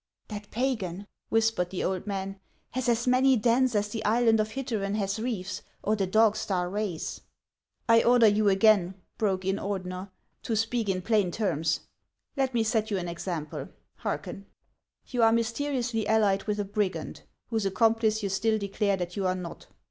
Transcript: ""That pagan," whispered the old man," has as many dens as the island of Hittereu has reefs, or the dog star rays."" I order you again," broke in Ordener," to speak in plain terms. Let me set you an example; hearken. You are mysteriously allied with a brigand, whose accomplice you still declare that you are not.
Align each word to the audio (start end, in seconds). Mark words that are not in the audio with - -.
""That 0.29 0.49
pagan," 0.49 1.05
whispered 1.29 1.69
the 1.69 1.83
old 1.83 2.07
man," 2.07 2.39
has 2.71 2.89
as 2.89 3.05
many 3.05 3.37
dens 3.37 3.75
as 3.75 3.89
the 3.89 4.03
island 4.03 4.39
of 4.39 4.49
Hittereu 4.53 4.95
has 4.95 5.19
reefs, 5.19 5.61
or 5.83 5.95
the 5.95 6.07
dog 6.07 6.35
star 6.35 6.71
rays."" 6.71 7.21
I 7.87 8.01
order 8.01 8.25
you 8.25 8.49
again," 8.49 8.95
broke 9.19 9.45
in 9.45 9.57
Ordener," 9.57 10.09
to 10.41 10.55
speak 10.55 10.89
in 10.89 11.03
plain 11.03 11.29
terms. 11.29 11.81
Let 12.35 12.55
me 12.55 12.63
set 12.63 12.89
you 12.89 12.97
an 12.97 13.07
example; 13.07 13.67
hearken. 13.97 14.47
You 15.05 15.21
are 15.21 15.31
mysteriously 15.31 16.07
allied 16.07 16.45
with 16.45 16.59
a 16.59 16.65
brigand, 16.65 17.21
whose 17.49 17.67
accomplice 17.67 18.23
you 18.23 18.29
still 18.29 18.57
declare 18.57 18.97
that 18.97 19.15
you 19.15 19.27
are 19.27 19.35
not. 19.35 19.67